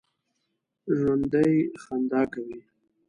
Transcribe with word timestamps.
ژوندي 0.97 1.51
خندا 1.83 2.21
کوي 2.33 2.59